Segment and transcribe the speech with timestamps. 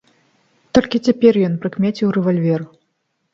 [0.77, 2.61] Толькі цяпер ён прыкмеціў рэвальвер.